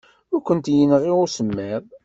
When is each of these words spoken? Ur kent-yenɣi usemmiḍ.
Ur 0.33 0.41
kent-yenɣi 0.47 1.11
usemmiḍ. 1.23 1.83